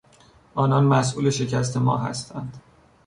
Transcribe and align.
آنان 0.55 0.83
مسئول 0.83 1.29
شکست 1.29 1.77
ما 1.77 1.97
هستند. 1.97 2.57